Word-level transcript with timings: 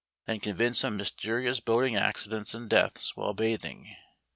Then 0.25 0.39
conceive 0.39 0.75
some 0.77 0.97
mysterious 0.97 1.59
boating 1.59 1.95
accidents 1.95 2.55
and 2.55 2.67
deaths 2.67 3.15
while 3.15 3.35
bathing. 3.35 3.95